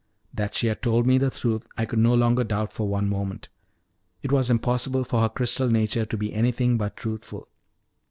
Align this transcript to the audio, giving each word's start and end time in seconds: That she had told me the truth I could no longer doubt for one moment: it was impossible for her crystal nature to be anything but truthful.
That 0.33 0.55
she 0.55 0.65
had 0.65 0.81
told 0.81 1.05
me 1.05 1.19
the 1.19 1.29
truth 1.29 1.63
I 1.77 1.85
could 1.85 1.99
no 1.99 2.15
longer 2.15 2.43
doubt 2.43 2.71
for 2.73 2.87
one 2.87 3.07
moment: 3.07 3.49
it 4.23 4.31
was 4.31 4.49
impossible 4.49 5.03
for 5.03 5.21
her 5.21 5.29
crystal 5.29 5.69
nature 5.69 6.07
to 6.07 6.17
be 6.17 6.33
anything 6.33 6.75
but 6.75 6.97
truthful. 6.97 7.47